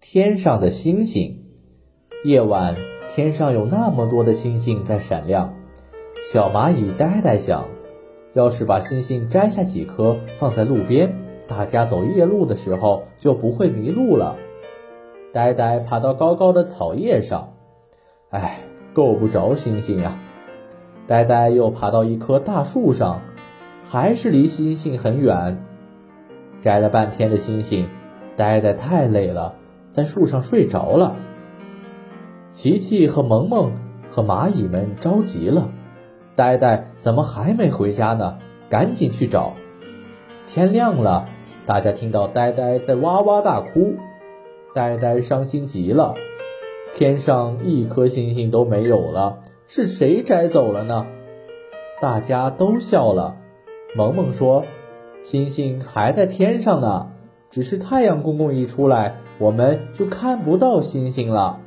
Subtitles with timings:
[0.00, 1.44] 天上的星星，
[2.24, 2.76] 夜晚
[3.08, 5.54] 天上有那么多的星星在闪亮。
[6.32, 7.68] 小蚂蚁呆呆想，
[8.32, 11.16] 要是把星星摘下几颗放在路边，
[11.48, 14.36] 大家走夜路的时候就不会迷路了。
[15.32, 17.54] 呆呆爬到高高的草叶上，
[18.30, 18.60] 哎，
[18.94, 20.16] 够不着星星呀。
[21.08, 23.20] 呆呆又爬到一棵大树上，
[23.82, 25.64] 还是离星星很远。
[26.60, 27.88] 摘了半天的星星，
[28.36, 29.56] 呆呆太累了，
[29.90, 31.16] 在树上睡着了。
[32.50, 33.72] 琪琪和萌萌
[34.08, 35.70] 和蚂蚁们着急了。
[36.34, 38.38] 呆呆怎么还没回家呢？
[38.70, 39.54] 赶紧去找。
[40.46, 41.28] 天亮了，
[41.66, 43.96] 大家听到呆呆在哇哇大哭，
[44.72, 46.14] 呆呆伤心极了。
[46.94, 51.06] 天上一颗星星都没有了，是谁摘走了呢？
[52.00, 53.36] 大家都笑了。
[53.96, 54.64] 萌萌说
[55.22, 57.10] ：“星星还在天上呢，
[57.50, 61.60] 只是太阳公公一出来，我们就看不到星星了。”